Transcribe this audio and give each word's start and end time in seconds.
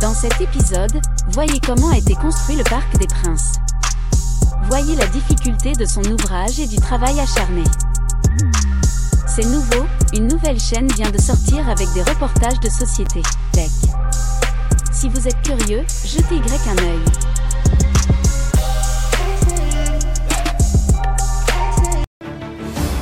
Dans 0.00 0.14
cet 0.14 0.40
épisode, 0.40 0.98
voyez 1.28 1.60
comment 1.60 1.90
a 1.90 1.98
été 1.98 2.14
construit 2.14 2.56
le 2.56 2.64
Parc 2.64 2.96
des 2.96 3.06
Princes. 3.06 3.56
Voyez 4.64 4.96
la 4.96 5.06
difficulté 5.08 5.72
de 5.72 5.84
son 5.84 6.02
ouvrage 6.04 6.58
et 6.58 6.66
du 6.66 6.76
travail 6.76 7.20
acharné. 7.20 7.64
C'est 9.26 9.44
nouveau, 9.44 9.84
une 10.14 10.26
nouvelle 10.26 10.58
chaîne 10.58 10.90
vient 10.92 11.10
de 11.10 11.20
sortir 11.20 11.68
avec 11.68 11.92
des 11.92 12.02
reportages 12.02 12.58
de 12.60 12.70
société. 12.70 13.20
Tech. 13.52 13.70
Si 14.90 15.10
vous 15.10 15.28
êtes 15.28 15.42
curieux, 15.42 15.84
jetez 16.06 16.36
Y 16.36 16.68
un 16.68 16.82
œil. 16.82 17.04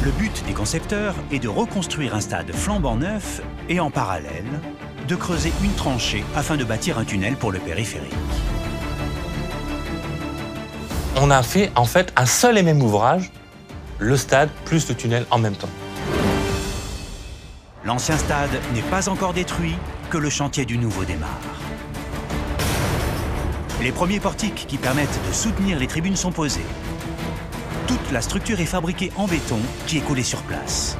Le 0.02 0.10
but 0.10 0.44
des 0.46 0.52
concepteurs 0.52 1.14
est 1.30 1.38
de 1.38 1.48
reconstruire 1.48 2.16
un 2.16 2.20
stade 2.20 2.52
flambant 2.52 2.96
neuf 2.96 3.40
et 3.68 3.78
en 3.78 3.90
parallèle, 3.92 4.60
de 5.08 5.16
creuser 5.16 5.52
une 5.64 5.72
tranchée 5.72 6.22
afin 6.36 6.56
de 6.56 6.64
bâtir 6.64 6.98
un 6.98 7.04
tunnel 7.04 7.34
pour 7.34 7.50
le 7.50 7.58
périphérique. 7.58 8.12
On 11.16 11.30
a 11.30 11.42
fait 11.42 11.72
en 11.74 11.86
fait 11.86 12.12
un 12.14 12.26
seul 12.26 12.58
et 12.58 12.62
même 12.62 12.82
ouvrage, 12.82 13.32
le 13.98 14.16
stade 14.16 14.50
plus 14.66 14.88
le 14.88 14.94
tunnel 14.94 15.26
en 15.30 15.38
même 15.38 15.56
temps. 15.56 15.70
L'ancien 17.84 18.18
stade 18.18 18.50
n'est 18.74 18.82
pas 18.82 19.08
encore 19.08 19.32
détruit, 19.32 19.74
que 20.10 20.18
le 20.18 20.30
chantier 20.30 20.64
du 20.64 20.78
nouveau 20.78 21.04
démarre. 21.04 21.40
Les 23.82 23.92
premiers 23.92 24.20
portiques 24.20 24.66
qui 24.66 24.76
permettent 24.76 25.20
de 25.28 25.32
soutenir 25.32 25.78
les 25.78 25.86
tribunes 25.86 26.16
sont 26.16 26.32
posés. 26.32 26.66
Toute 27.86 28.12
la 28.12 28.20
structure 28.20 28.60
est 28.60 28.66
fabriquée 28.66 29.12
en 29.16 29.26
béton 29.26 29.58
qui 29.86 29.98
est 29.98 30.00
collé 30.00 30.22
sur 30.22 30.42
place. 30.42 30.96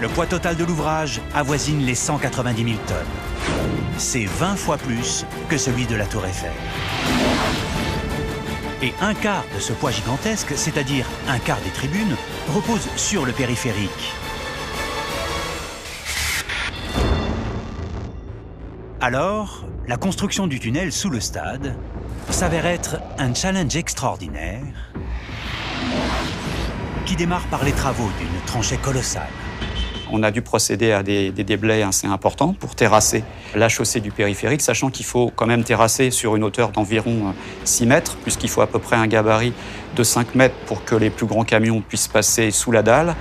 Le 0.00 0.08
poids 0.08 0.24
total 0.24 0.56
de 0.56 0.64
l'ouvrage 0.64 1.20
avoisine 1.34 1.84
les 1.84 1.94
190 1.94 2.64
000 2.64 2.76
tonnes. 2.86 2.96
C'est 3.98 4.24
20 4.24 4.56
fois 4.56 4.78
plus 4.78 5.26
que 5.50 5.58
celui 5.58 5.84
de 5.84 5.94
la 5.94 6.06
Tour 6.06 6.24
Eiffel. 6.24 6.52
Et 8.80 8.94
un 9.02 9.12
quart 9.12 9.44
de 9.54 9.60
ce 9.60 9.74
poids 9.74 9.90
gigantesque, 9.90 10.54
c'est-à-dire 10.56 11.04
un 11.28 11.38
quart 11.38 11.60
des 11.60 11.70
tribunes, 11.70 12.16
repose 12.48 12.88
sur 12.96 13.26
le 13.26 13.32
périphérique. 13.32 14.14
Alors, 19.02 19.66
la 19.86 19.98
construction 19.98 20.46
du 20.46 20.60
tunnel 20.60 20.92
sous 20.92 21.10
le 21.10 21.20
stade 21.20 21.76
s'avère 22.30 22.64
être 22.64 22.96
un 23.18 23.34
challenge 23.34 23.76
extraordinaire 23.76 24.94
qui 27.04 27.16
démarre 27.16 27.46
par 27.48 27.64
les 27.64 27.72
travaux 27.72 28.08
d'une 28.18 28.40
tranchée 28.46 28.78
colossale. 28.78 29.28
On 30.12 30.22
a 30.22 30.30
dû 30.30 30.42
procéder 30.42 30.92
à 30.92 31.02
des, 31.02 31.30
des, 31.30 31.44
déblais 31.44 31.82
assez 31.82 32.06
importants 32.06 32.52
pour 32.52 32.74
terrasser 32.74 33.22
la 33.54 33.68
chaussée 33.68 34.00
du 34.00 34.10
périphérique, 34.10 34.60
sachant 34.60 34.90
qu'il 34.90 35.06
faut 35.06 35.30
quand 35.34 35.46
même 35.46 35.62
terrasser 35.62 36.10
sur 36.10 36.34
une 36.34 36.42
hauteur 36.42 36.70
d'environ 36.70 37.34
6 37.64 37.86
mètres, 37.86 38.16
puisqu'il 38.22 38.48
faut 38.48 38.60
à 38.60 38.66
peu 38.66 38.80
près 38.80 38.96
un 38.96 39.06
gabarit 39.06 39.52
de 39.94 40.02
5 40.02 40.34
mètres 40.34 40.56
pour 40.66 40.84
que 40.84 40.96
les 40.96 41.10
plus 41.10 41.26
grands 41.26 41.44
camions 41.44 41.80
puissent 41.80 42.08
passer 42.08 42.50
sous 42.50 42.72
la 42.72 42.82
dalle. 42.82 43.14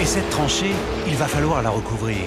Et 0.00 0.04
cette 0.04 0.30
tranchée, 0.30 0.72
il 1.08 1.14
va 1.16 1.26
falloir 1.26 1.62
la 1.62 1.70
recouvrir. 1.70 2.18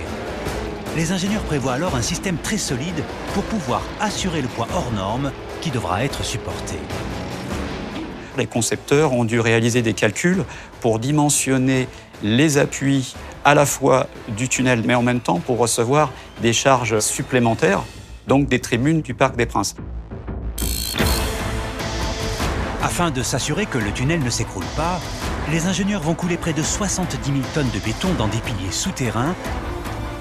Les 0.98 1.12
ingénieurs 1.12 1.44
prévoient 1.44 1.74
alors 1.74 1.96
un 1.96 2.02
système 2.02 2.38
très 2.38 2.58
solide 2.58 3.04
pour 3.34 3.44
pouvoir 3.44 3.82
assurer 4.02 4.42
le 4.42 4.48
poids 4.48 4.68
hors 4.74 4.92
norme 4.92 5.32
qui 5.62 5.72
devra 5.72 6.04
être 6.04 6.26
supporté. 6.26 6.76
Les 8.38 8.48
concepteurs 8.48 9.14
ont 9.14 9.26
dû 9.26 9.40
réaliser 9.40 9.82
des 9.82 9.94
calculs 9.94 10.44
pour 10.82 11.00
dimensionner 11.00 11.88
les 12.24 12.58
appuis 12.58 13.16
à 13.46 13.56
la 13.56 13.66
fois 13.66 14.08
du 14.30 14.50
tunnel, 14.50 14.84
mais 14.86 14.96
en 14.96 15.04
même 15.04 15.20
temps 15.20 15.40
pour 15.40 15.58
recevoir 15.58 16.12
des 16.42 16.54
charges 16.54 17.00
supplémentaires, 17.00 17.84
donc 18.28 18.48
des 18.48 18.60
tribunes 18.60 19.02
du 19.02 19.14
Parc 19.14 19.36
des 19.36 19.46
Princes. 19.46 19.76
Afin 22.82 23.12
de 23.12 23.24
s'assurer 23.24 23.66
que 23.66 23.78
le 23.78 23.92
tunnel 23.92 24.22
ne 24.24 24.30
s'écroule 24.30 24.66
pas, 24.76 25.00
les 25.52 25.66
ingénieurs 25.66 26.02
vont 26.02 26.14
couler 26.14 26.38
près 26.38 26.54
de 26.54 26.64
70 26.64 27.18
000 27.24 27.38
tonnes 27.54 27.70
de 27.74 27.80
béton 27.80 28.10
dans 28.18 28.28
des 28.28 28.38
piliers 28.38 28.72
souterrains, 28.72 29.36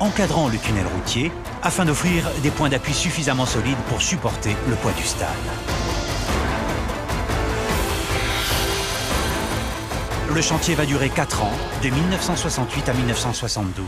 encadrant 0.00 0.48
le 0.48 0.58
tunnel 0.58 0.86
routier, 0.94 1.30
afin 1.62 1.84
d'offrir 1.84 2.24
des 2.42 2.50
points 2.50 2.68
d'appui 2.68 2.94
suffisamment 2.94 3.46
solides 3.46 3.76
pour 3.88 4.00
supporter 4.00 4.56
le 4.68 4.74
poids 4.76 4.92
du 4.92 5.04
stade. 5.04 5.28
Le 10.34 10.42
chantier 10.42 10.74
va 10.74 10.84
durer 10.84 11.08
4 11.08 11.42
ans, 11.42 11.52
de 11.82 11.88
1968 11.88 12.90
à 12.90 12.92
1972. 12.92 13.86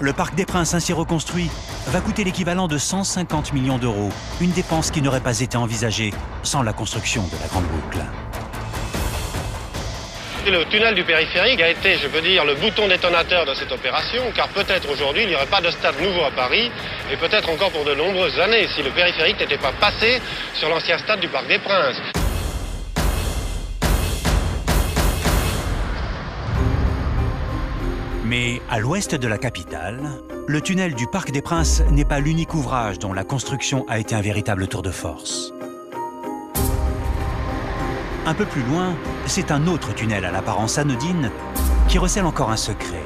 Le 0.00 0.12
Parc 0.14 0.34
des 0.34 0.46
Princes 0.46 0.72
ainsi 0.72 0.94
reconstruit 0.94 1.50
va 1.88 2.00
coûter 2.00 2.24
l'équivalent 2.24 2.68
de 2.68 2.78
150 2.78 3.52
millions 3.52 3.76
d'euros, 3.76 4.08
une 4.40 4.50
dépense 4.52 4.90
qui 4.90 5.02
n'aurait 5.02 5.20
pas 5.20 5.40
été 5.40 5.58
envisagée 5.58 6.14
sans 6.42 6.62
la 6.62 6.72
construction 6.72 7.22
de 7.24 7.38
la 7.42 7.48
Grande 7.48 7.66
Boucle. 7.66 8.02
Le 10.46 10.64
tunnel 10.70 10.94
du 10.94 11.04
périphérique 11.04 11.60
a 11.60 11.68
été, 11.68 11.98
je 11.98 12.08
peux 12.08 12.22
dire, 12.22 12.44
le 12.46 12.54
bouton 12.54 12.88
détonateur 12.88 13.44
de 13.44 13.52
cette 13.52 13.70
opération, 13.72 14.22
car 14.34 14.48
peut-être 14.48 14.90
aujourd'hui 14.90 15.24
il 15.24 15.28
n'y 15.28 15.34
aurait 15.34 15.46
pas 15.46 15.60
de 15.60 15.70
stade 15.70 16.00
nouveau 16.00 16.24
à 16.24 16.30
Paris, 16.30 16.70
et 17.12 17.16
peut-être 17.18 17.50
encore 17.50 17.70
pour 17.72 17.84
de 17.84 17.94
nombreuses 17.94 18.40
années, 18.40 18.66
si 18.74 18.82
le 18.82 18.90
périphérique 18.90 19.38
n'était 19.38 19.58
pas 19.58 19.72
passé 19.72 20.22
sur 20.54 20.70
l'ancien 20.70 20.96
stade 20.96 21.20
du 21.20 21.28
Parc 21.28 21.46
des 21.46 21.58
Princes. 21.58 22.21
Mais 28.32 28.62
à 28.70 28.78
l'ouest 28.78 29.14
de 29.14 29.28
la 29.28 29.36
capitale, 29.36 30.00
le 30.48 30.62
tunnel 30.62 30.94
du 30.94 31.06
Parc 31.06 31.32
des 31.32 31.42
Princes 31.42 31.82
n'est 31.90 32.06
pas 32.06 32.18
l'unique 32.18 32.54
ouvrage 32.54 32.98
dont 32.98 33.12
la 33.12 33.24
construction 33.24 33.84
a 33.90 33.98
été 33.98 34.14
un 34.14 34.22
véritable 34.22 34.68
tour 34.68 34.80
de 34.80 34.90
force. 34.90 35.52
Un 38.24 38.32
peu 38.32 38.46
plus 38.46 38.62
loin, 38.62 38.94
c'est 39.26 39.50
un 39.50 39.66
autre 39.66 39.94
tunnel 39.94 40.24
à 40.24 40.30
l'apparence 40.30 40.78
anodine 40.78 41.30
qui 41.88 41.98
recèle 41.98 42.24
encore 42.24 42.50
un 42.50 42.56
secret. 42.56 43.02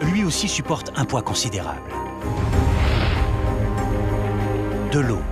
Lui 0.00 0.22
aussi 0.22 0.46
supporte 0.46 0.92
un 0.94 1.06
poids 1.06 1.22
considérable. 1.22 1.90
De 4.92 5.00
l'eau, 5.00 5.22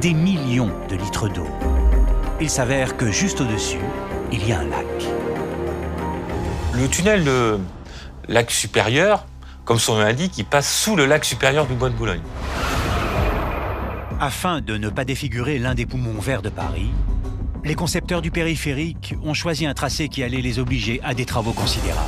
des 0.00 0.14
millions 0.14 0.70
de 0.88 0.94
litres 0.94 1.28
d'eau. 1.28 1.48
Il 2.40 2.50
s'avère 2.50 2.96
que 2.96 3.10
juste 3.10 3.40
au-dessus, 3.40 3.80
il 4.30 4.48
y 4.48 4.52
a 4.52 4.60
un 4.60 4.68
lac. 4.68 4.86
Le 6.72 6.86
tunnel 6.86 7.24
de 7.24 7.58
lac 8.28 8.50
supérieur, 8.50 9.26
comme 9.64 9.78
son 9.78 9.94
nom 9.94 10.00
l'indique, 10.00 10.36
il 10.38 10.44
passe 10.44 10.72
sous 10.72 10.96
le 10.96 11.06
lac 11.06 11.24
supérieur 11.24 11.66
du 11.66 11.74
bois 11.74 11.88
de 11.88 11.94
Boulogne. 11.94 12.20
Afin 14.20 14.60
de 14.60 14.76
ne 14.76 14.88
pas 14.88 15.04
défigurer 15.04 15.58
l'un 15.58 15.74
des 15.74 15.86
poumons 15.86 16.20
verts 16.20 16.42
de 16.42 16.48
Paris, 16.48 16.90
les 17.64 17.74
concepteurs 17.74 18.22
du 18.22 18.30
périphérique 18.30 19.14
ont 19.22 19.34
choisi 19.34 19.66
un 19.66 19.74
tracé 19.74 20.08
qui 20.08 20.22
allait 20.22 20.40
les 20.40 20.58
obliger 20.58 21.00
à 21.02 21.14
des 21.14 21.24
travaux 21.24 21.52
considérables. 21.52 22.06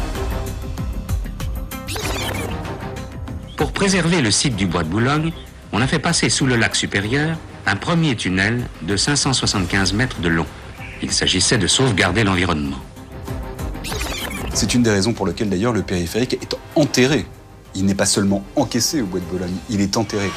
Pour 3.57 3.73
préserver 3.73 4.23
le 4.23 4.31
site 4.31 4.57
du 4.57 4.67
bois 4.67 4.83
de 4.83 4.89
Boulogne, 4.89 5.33
on 5.73 5.81
a 5.81 5.87
fait 5.87 5.99
passer 5.99 6.31
sous 6.31 6.47
le 6.47 6.57
lac 6.57 6.75
supérieur 6.75 7.37
un 7.67 7.77
premier 7.77 8.17
tunnel 8.17 8.67
de 8.83 8.97
575 8.97 9.93
mètres 9.93 10.21
de 10.21 10.29
long. 10.29 10.47
Il 11.03 11.13
s'agissait 11.13 11.59
de 11.59 11.67
sauvegarder 11.67 12.25
l'environnement. 12.25 12.79
C'est 14.53 14.75
une 14.75 14.83
des 14.83 14.91
raisons 14.91 15.13
pour 15.13 15.27
lesquelles 15.27 15.49
d'ailleurs 15.49 15.73
le 15.73 15.83
périphérique 15.83 16.35
est 16.35 16.57
enterré. 16.75 17.25
Il 17.75 17.87
n'est 17.87 17.95
pas 17.95 18.07
seulement 18.07 18.43
encaissé 18.57 19.01
au 19.01 19.07
bois 19.07 19.21
de 19.21 19.25
Boulogne, 19.27 19.55
il 19.69 19.81
est 19.81 19.97
enterré. 19.97 20.29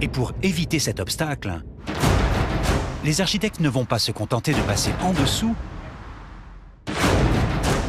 Et 0.00 0.08
pour 0.08 0.32
éviter 0.42 0.78
cet 0.78 0.98
obstacle, 0.98 1.60
les 3.04 3.20
architectes 3.20 3.60
ne 3.60 3.68
vont 3.68 3.84
pas 3.84 3.98
se 3.98 4.12
contenter 4.12 4.52
de 4.52 4.60
passer 4.62 4.90
en 5.02 5.12
dessous, 5.12 5.54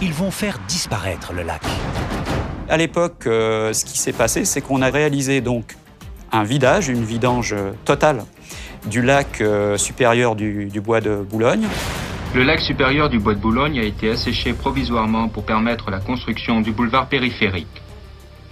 ils 0.01 0.13
vont 0.13 0.31
faire 0.31 0.59
disparaître 0.67 1.31
le 1.31 1.43
lac. 1.43 1.61
À 2.67 2.75
l'époque, 2.75 3.27
euh, 3.27 3.71
ce 3.71 3.85
qui 3.85 3.97
s'est 3.97 4.13
passé, 4.13 4.43
c'est 4.43 4.61
qu'on 4.61 4.81
a 4.81 4.89
réalisé 4.89 5.39
donc 5.39 5.77
un 6.33 6.43
vidage, 6.43 6.89
une 6.89 7.03
vidange 7.03 7.55
totale 7.85 8.25
du 8.87 9.01
lac 9.01 9.39
euh, 9.41 9.77
supérieur 9.77 10.35
du, 10.35 10.65
du 10.65 10.81
bois 10.81 10.99
de 10.99 11.15
Boulogne. 11.15 11.67
Le 12.33 12.43
lac 12.43 12.61
supérieur 12.61 13.09
du 13.09 13.19
bois 13.19 13.33
de 13.35 13.39
Boulogne 13.39 13.77
a 13.79 13.83
été 13.83 14.09
asséché 14.09 14.53
provisoirement 14.53 15.27
pour 15.27 15.45
permettre 15.45 15.91
la 15.91 15.99
construction 15.99 16.61
du 16.61 16.71
boulevard 16.71 17.09
périphérique. 17.09 17.81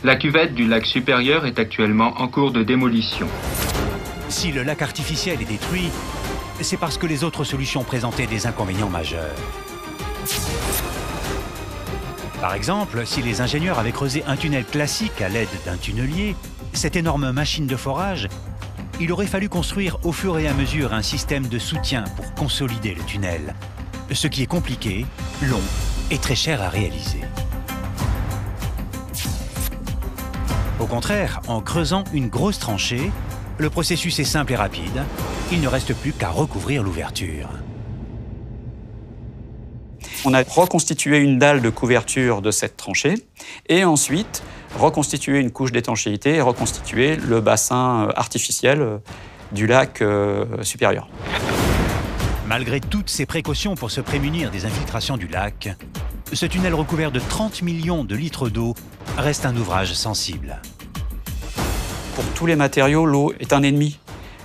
La 0.03 0.17
cuvette 0.17 0.53
du 0.53 0.67
lac 0.67 0.85
supérieur 0.85 1.45
est 1.45 1.59
actuellement 1.59 2.13
en 2.17 2.27
cours 2.27 2.51
de 2.51 2.61
démolition. 2.61 3.27
Si 4.27 4.51
le 4.51 4.63
lac 4.63 4.81
artificiel 4.81 5.41
est 5.41 5.45
détruit, 5.45 5.89
c'est 6.59 6.75
parce 6.75 6.97
que 6.97 7.07
les 7.07 7.23
autres 7.23 7.45
solutions 7.45 7.85
présentaient 7.85 8.27
des 8.27 8.47
inconvénients 8.47 8.89
majeurs. 8.89 9.35
Par 12.41 12.53
exemple, 12.53 13.05
si 13.05 13.21
les 13.21 13.39
ingénieurs 13.39 13.79
avaient 13.79 13.93
creusé 13.93 14.23
un 14.27 14.35
tunnel 14.35 14.65
classique 14.65 15.21
à 15.21 15.29
l'aide 15.29 15.47
d'un 15.65 15.77
tunnelier, 15.77 16.35
cette 16.73 16.97
énorme 16.97 17.31
machine 17.31 17.65
de 17.65 17.77
forage, 17.77 18.27
il 18.99 19.11
aurait 19.11 19.27
fallu 19.27 19.47
construire 19.47 19.97
au 20.03 20.11
fur 20.11 20.37
et 20.37 20.47
à 20.47 20.53
mesure 20.53 20.93
un 20.93 21.01
système 21.01 21.47
de 21.47 21.57
soutien 21.57 22.03
pour 22.15 22.33
consolider 22.33 22.93
le 22.93 23.03
tunnel, 23.03 23.55
ce 24.11 24.27
qui 24.27 24.43
est 24.43 24.47
compliqué, 24.47 25.05
long 25.43 25.61
et 26.11 26.17
très 26.17 26.35
cher 26.35 26.61
à 26.61 26.69
réaliser. 26.69 27.21
Au 30.79 30.85
contraire, 30.85 31.41
en 31.47 31.61
creusant 31.61 32.03
une 32.13 32.27
grosse 32.27 32.59
tranchée, 32.59 33.11
le 33.57 33.69
processus 33.69 34.19
est 34.19 34.25
simple 34.25 34.53
et 34.53 34.55
rapide. 34.55 35.03
Il 35.51 35.61
ne 35.61 35.67
reste 35.67 35.93
plus 35.93 36.13
qu'à 36.13 36.29
recouvrir 36.29 36.83
l'ouverture. 36.83 37.49
On 40.25 40.33
a 40.33 40.43
reconstitué 40.43 41.19
une 41.19 41.39
dalle 41.39 41.61
de 41.61 41.69
couverture 41.69 42.41
de 42.41 42.51
cette 42.51 42.75
tranchée 42.75 43.15
et 43.67 43.85
ensuite 43.85 44.43
reconstitué 44.77 45.39
une 45.39 45.51
couche 45.51 45.71
d'étanchéité 45.71 46.35
et 46.35 46.41
reconstitué 46.41 47.15
le 47.15 47.41
bassin 47.41 48.07
euh, 48.07 48.11
artificiel 48.15 48.81
euh, 48.81 48.97
du 49.51 49.67
lac 49.67 50.01
euh, 50.01 50.45
supérieur. 50.63 51.07
Malgré 52.47 52.79
toutes 52.79 53.09
ces 53.09 53.25
précautions 53.25 53.75
pour 53.75 53.91
se 53.91 54.01
prémunir 54.01 54.51
des 54.51 54.65
infiltrations 54.65 55.17
du 55.17 55.27
lac, 55.27 55.69
ce 56.33 56.45
tunnel 56.45 56.73
recouvert 56.73 57.11
de 57.11 57.19
30 57.19 57.61
millions 57.61 58.03
de 58.03 58.15
litres 58.15 58.49
d'eau 58.49 58.75
reste 59.17 59.45
un 59.45 59.55
ouvrage 59.55 59.93
sensible. 59.93 60.61
Pour 62.15 62.25
tous 62.35 62.45
les 62.45 62.55
matériaux, 62.55 63.05
l'eau 63.05 63.33
est 63.39 63.53
un 63.53 63.63
ennemi, 63.63 63.99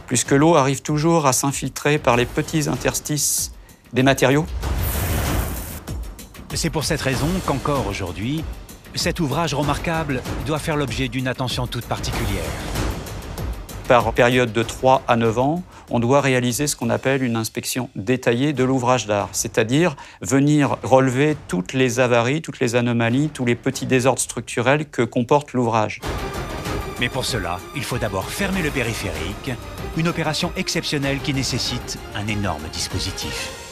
puisque 0.06 0.32
l'eau 0.32 0.54
arrive 0.54 0.82
toujours 0.82 1.26
à 1.26 1.32
s'infiltrer 1.32 1.98
par 1.98 2.16
les 2.16 2.26
petits 2.26 2.68
interstices 2.68 3.52
des 3.92 4.02
matériaux. 4.02 4.46
C'est 6.54 6.70
pour 6.70 6.84
cette 6.84 7.00
raison 7.00 7.28
qu'encore 7.46 7.86
aujourd'hui, 7.88 8.44
cet 8.94 9.20
ouvrage 9.20 9.54
remarquable 9.54 10.22
doit 10.46 10.58
faire 10.58 10.76
l'objet 10.76 11.08
d'une 11.08 11.28
attention 11.28 11.66
toute 11.66 11.86
particulière. 11.86 12.44
Par 13.88 14.14
période 14.14 14.52
de 14.52 14.62
3 14.62 15.02
à 15.06 15.16
9 15.16 15.38
ans, 15.38 15.62
on 15.90 16.00
doit 16.00 16.22
réaliser 16.22 16.66
ce 16.66 16.74
qu'on 16.74 16.88
appelle 16.88 17.22
une 17.22 17.36
inspection 17.36 17.90
détaillée 17.96 18.54
de 18.54 18.64
l'ouvrage 18.64 19.06
d'art, 19.06 19.28
c'est-à-dire 19.32 19.94
venir 20.22 20.76
relever 20.82 21.36
toutes 21.48 21.74
les 21.74 22.00
avaries, 22.00 22.40
toutes 22.40 22.60
les 22.60 22.76
anomalies, 22.76 23.28
tous 23.28 23.44
les 23.44 23.54
petits 23.54 23.84
désordres 23.84 24.22
structurels 24.22 24.86
que 24.88 25.02
comporte 25.02 25.52
l'ouvrage. 25.52 26.00
Mais 26.98 27.10
pour 27.10 27.24
cela, 27.24 27.58
il 27.76 27.84
faut 27.84 27.98
d'abord 27.98 28.30
fermer 28.30 28.62
le 28.62 28.70
périphérique, 28.70 29.50
une 29.98 30.08
opération 30.08 30.52
exceptionnelle 30.56 31.18
qui 31.18 31.34
nécessite 31.34 31.98
un 32.14 32.26
énorme 32.26 32.62
dispositif. 32.72 33.63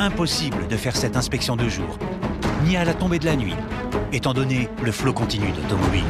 Impossible 0.00 0.68
de 0.68 0.76
faire 0.76 0.96
cette 0.96 1.16
inspection 1.16 1.56
de 1.56 1.68
jour, 1.68 1.98
ni 2.64 2.76
à 2.76 2.84
la 2.84 2.94
tombée 2.94 3.18
de 3.18 3.24
la 3.24 3.34
nuit, 3.34 3.56
étant 4.12 4.32
donné 4.32 4.68
le 4.84 4.92
flot 4.92 5.12
continu 5.12 5.50
d'automobiles. 5.50 6.04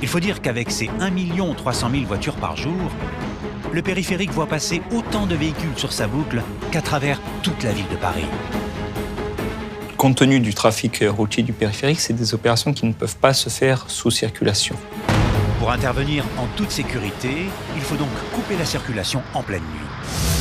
Il 0.00 0.06
faut 0.06 0.20
dire 0.20 0.40
qu'avec 0.40 0.70
ses 0.70 0.88
1 1.00 1.54
300 1.54 1.90
000 1.90 2.04
voitures 2.04 2.36
par 2.36 2.56
jour, 2.56 2.92
le 3.72 3.82
périphérique 3.82 4.30
voit 4.30 4.46
passer 4.46 4.80
autant 4.94 5.26
de 5.26 5.34
véhicules 5.34 5.76
sur 5.76 5.92
sa 5.92 6.06
boucle 6.06 6.40
qu'à 6.70 6.82
travers 6.82 7.20
toute 7.42 7.64
la 7.64 7.72
ville 7.72 7.88
de 7.90 7.96
Paris. 7.96 8.26
Compte 9.96 10.18
tenu 10.18 10.38
du 10.38 10.54
trafic 10.54 11.02
routier 11.08 11.42
du 11.42 11.52
périphérique, 11.52 11.98
c'est 11.98 12.12
des 12.12 12.32
opérations 12.32 12.72
qui 12.72 12.86
ne 12.86 12.92
peuvent 12.92 13.16
pas 13.16 13.34
se 13.34 13.48
faire 13.48 13.86
sous 13.88 14.12
circulation. 14.12 14.76
Pour 15.58 15.72
intervenir 15.72 16.24
en 16.38 16.46
toute 16.56 16.70
sécurité, 16.70 17.46
il 17.74 17.82
faut 17.82 17.96
donc 17.96 18.10
couper 18.32 18.56
la 18.56 18.64
circulation 18.64 19.22
en 19.34 19.42
pleine 19.42 19.62
nuit. 19.62 20.35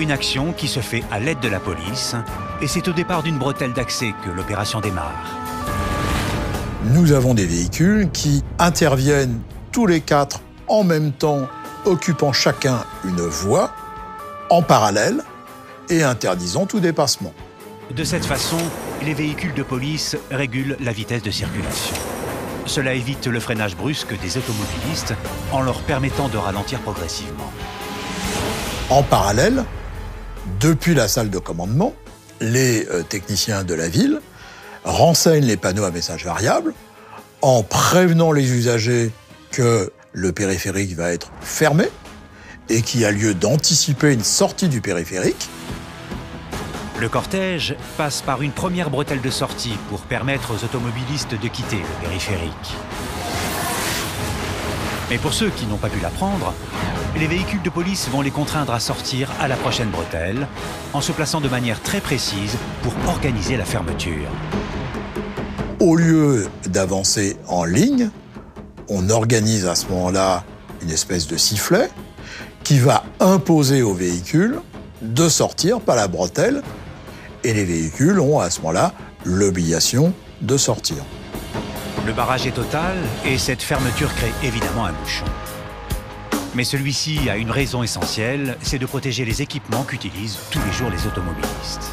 Une 0.00 0.12
action 0.12 0.52
qui 0.52 0.68
se 0.68 0.78
fait 0.78 1.02
à 1.10 1.18
l'aide 1.18 1.40
de 1.40 1.48
la 1.48 1.58
police, 1.58 2.14
et 2.62 2.68
c'est 2.68 2.86
au 2.86 2.92
départ 2.92 3.24
d'une 3.24 3.36
bretelle 3.36 3.72
d'accès 3.72 4.14
que 4.24 4.30
l'opération 4.30 4.80
démarre. 4.80 5.24
Nous 6.84 7.10
avons 7.10 7.34
des 7.34 7.46
véhicules 7.46 8.08
qui 8.12 8.44
interviennent 8.60 9.40
tous 9.72 9.86
les 9.86 10.00
quatre 10.00 10.40
en 10.68 10.84
même 10.84 11.10
temps, 11.10 11.48
occupant 11.84 12.32
chacun 12.32 12.84
une 13.04 13.22
voie 13.22 13.72
en 14.50 14.62
parallèle 14.62 15.24
et 15.88 16.04
interdisant 16.04 16.66
tout 16.66 16.78
dépassement. 16.78 17.32
De 17.90 18.04
cette 18.04 18.24
façon, 18.24 18.58
les 19.02 19.14
véhicules 19.14 19.54
de 19.54 19.64
police 19.64 20.16
régulent 20.30 20.76
la 20.78 20.92
vitesse 20.92 21.22
de 21.22 21.32
circulation. 21.32 21.96
Cela 22.66 22.94
évite 22.94 23.26
le 23.26 23.40
freinage 23.40 23.76
brusque 23.76 24.16
des 24.20 24.36
automobilistes 24.36 25.14
en 25.50 25.60
leur 25.60 25.80
permettant 25.80 26.28
de 26.28 26.36
ralentir 26.36 26.78
progressivement. 26.80 27.50
En 28.90 29.02
parallèle, 29.02 29.64
depuis 30.60 30.94
la 30.94 31.08
salle 31.08 31.30
de 31.30 31.38
commandement, 31.38 31.94
les 32.40 32.86
euh, 32.88 33.02
techniciens 33.02 33.64
de 33.64 33.74
la 33.74 33.88
ville 33.88 34.20
renseignent 34.84 35.44
les 35.44 35.56
panneaux 35.56 35.84
à 35.84 35.90
message 35.90 36.24
variable 36.24 36.74
en 37.42 37.62
prévenant 37.62 38.32
les 38.32 38.50
usagers 38.52 39.12
que 39.50 39.92
le 40.12 40.32
périphérique 40.32 40.96
va 40.96 41.12
être 41.12 41.30
fermé 41.40 41.88
et 42.68 42.82
qu'il 42.82 43.00
y 43.00 43.04
a 43.04 43.10
lieu 43.10 43.34
d'anticiper 43.34 44.12
une 44.12 44.24
sortie 44.24 44.68
du 44.68 44.80
périphérique. 44.80 45.48
Le 46.98 47.08
cortège 47.08 47.76
passe 47.96 48.22
par 48.22 48.42
une 48.42 48.50
première 48.50 48.90
bretelle 48.90 49.20
de 49.20 49.30
sortie 49.30 49.76
pour 49.88 50.00
permettre 50.00 50.52
aux 50.52 50.64
automobilistes 50.64 51.34
de 51.40 51.48
quitter 51.48 51.76
le 51.76 52.06
périphérique. 52.06 52.76
Mais 55.10 55.18
pour 55.18 55.32
ceux 55.32 55.48
qui 55.48 55.66
n'ont 55.66 55.78
pas 55.78 55.88
pu 55.88 56.00
la 56.00 56.10
prendre, 56.10 56.52
les 57.16 57.26
véhicules 57.26 57.62
de 57.62 57.70
police 57.70 58.08
vont 58.10 58.20
les 58.20 58.30
contraindre 58.30 58.74
à 58.74 58.80
sortir 58.80 59.30
à 59.40 59.48
la 59.48 59.56
prochaine 59.56 59.88
bretelle, 59.88 60.46
en 60.92 61.00
se 61.00 61.12
plaçant 61.12 61.40
de 61.40 61.48
manière 61.48 61.82
très 61.82 62.00
précise 62.00 62.56
pour 62.82 62.92
organiser 63.08 63.56
la 63.56 63.64
fermeture. 63.64 64.28
Au 65.80 65.96
lieu 65.96 66.48
d'avancer 66.66 67.36
en 67.46 67.64
ligne, 67.64 68.10
on 68.88 69.08
organise 69.10 69.66
à 69.66 69.74
ce 69.74 69.86
moment-là 69.86 70.44
une 70.82 70.90
espèce 70.90 71.26
de 71.26 71.36
sifflet 71.36 71.90
qui 72.62 72.78
va 72.78 73.04
imposer 73.20 73.82
aux 73.82 73.94
véhicules 73.94 74.60
de 75.00 75.28
sortir 75.28 75.80
par 75.80 75.96
la 75.96 76.08
bretelle 76.08 76.62
et 77.44 77.54
les 77.54 77.64
véhicules 77.64 78.20
ont 78.20 78.40
à 78.40 78.50
ce 78.50 78.60
moment-là 78.60 78.92
l'obligation 79.24 80.12
de 80.42 80.56
sortir. 80.56 80.96
Le 82.08 82.14
barrage 82.14 82.46
est 82.46 82.52
total 82.52 82.96
et 83.26 83.36
cette 83.36 83.60
fermeture 83.60 84.08
crée 84.14 84.32
évidemment 84.42 84.86
un 84.86 84.92
bouchon. 84.92 85.26
Mais 86.54 86.64
celui-ci 86.64 87.28
a 87.28 87.36
une 87.36 87.50
raison 87.50 87.82
essentielle, 87.82 88.56
c'est 88.62 88.78
de 88.78 88.86
protéger 88.86 89.26
les 89.26 89.42
équipements 89.42 89.84
qu'utilisent 89.84 90.38
tous 90.50 90.58
les 90.66 90.72
jours 90.72 90.88
les 90.88 91.06
automobilistes. 91.06 91.92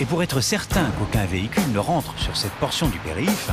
Et 0.00 0.04
pour 0.04 0.24
être 0.24 0.40
certain 0.40 0.90
qu'aucun 0.98 1.24
véhicule 1.26 1.70
ne 1.72 1.78
rentre 1.78 2.18
sur 2.18 2.36
cette 2.36 2.50
portion 2.54 2.88
du 2.88 2.98
périph', 2.98 3.52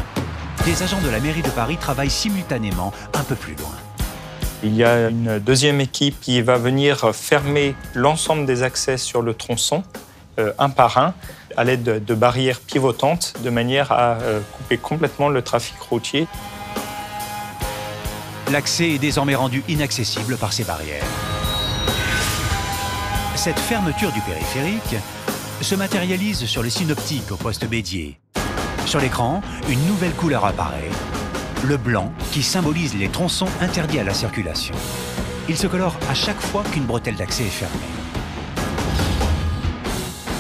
des 0.66 0.82
agents 0.82 1.02
de 1.02 1.10
la 1.10 1.20
mairie 1.20 1.44
de 1.44 1.52
Paris 1.52 1.78
travaillent 1.78 2.10
simultanément 2.10 2.92
un 3.14 3.24
peu 3.24 3.36
plus 3.36 3.54
loin. 3.54 3.78
Il 4.64 4.74
y 4.76 4.84
a 4.84 5.10
une 5.10 5.38
deuxième 5.38 5.80
équipe 5.80 6.20
qui 6.20 6.42
va 6.42 6.58
venir 6.58 7.14
fermer 7.14 7.76
l'ensemble 7.94 8.48
des 8.48 8.64
accès 8.64 8.98
sur 8.98 9.22
le 9.22 9.36
tronçon, 9.36 9.84
euh, 10.40 10.54
un 10.58 10.72
par 10.72 10.98
un, 10.98 11.14
à 11.60 11.66
l'aide 11.66 12.04
de, 12.06 12.16
barrières 12.16 12.62
pivotantes, 12.62 13.34
de 13.44 13.50
manière 13.50 13.92
à 13.92 14.14
euh, 14.22 14.40
couper 14.54 14.78
complètement 14.78 15.28
le 15.28 15.42
trafic 15.42 15.76
routier 15.82 16.26
l'accès 18.50 18.90
est 18.90 19.00
désormais 19.00 19.36
rendu 19.36 19.64
inaccessible 19.68 20.38
par 20.38 20.54
ces 20.54 20.64
barrières. 20.64 21.04
Cette 23.36 23.60
fermeture 23.60 24.12
du 24.12 24.22
périphérique 24.22 24.96
se 25.62 25.76
matérialise 25.76 26.46
sur 26.46 26.64
les 26.64 26.70
synoptiques 26.70 27.32
au 27.32 27.36
poste 27.36 27.68
Bédier. 27.68 28.20
Sur 28.86 29.00
l'écran, 29.00 29.42
une 29.70 29.86
nouvelle 29.86 30.14
couleur 30.14 30.46
apparaît, 30.46 30.90
le 31.66 31.78
blanc 31.78 32.12
qui 32.32 32.42
symbolise 32.42 32.96
les 32.96 33.10
tronçons 33.10 33.50
interdits 33.62 34.00
à 34.00 34.04
la 34.04 34.14
circulation. 34.14 34.76
Il 35.48 35.58
se 35.58 35.68
colore 35.68 35.96
à 36.10 36.14
chaque 36.14 36.42
fois 36.42 36.64
qu'une 36.72 36.86
bretelle 36.86 37.16
d'accès 37.16 37.44
est 37.44 37.48
fermée. 37.48 37.99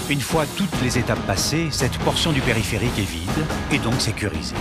Une 0.10 0.22
fois 0.22 0.46
toutes 0.58 0.82
les 0.82 0.98
étapes 0.98 1.24
passées, 1.28 1.68
cette 1.70 1.96
portion 2.00 2.32
du 2.32 2.42
périphérique 2.42 2.98
est 2.98 3.02
vide 3.04 3.46
et 3.72 3.78
donc 3.78 4.02
sécurisée. 4.02 4.56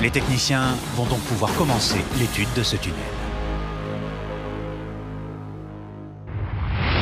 Les 0.00 0.10
techniciens 0.10 0.76
vont 0.94 1.06
donc 1.06 1.18
pouvoir 1.22 1.52
commencer 1.56 1.98
l'étude 2.20 2.46
de 2.54 2.62
ce 2.62 2.76
tunnel. 2.76 3.17